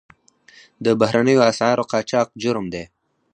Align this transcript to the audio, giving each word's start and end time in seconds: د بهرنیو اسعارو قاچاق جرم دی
د 0.85 0.87
بهرنیو 0.99 1.45
اسعارو 1.49 1.87
قاچاق 1.91 2.27
جرم 2.41 2.65
دی 2.73 2.83